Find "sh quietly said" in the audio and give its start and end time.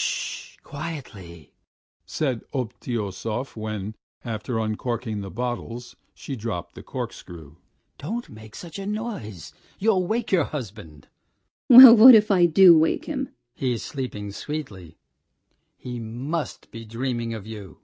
0.12-2.42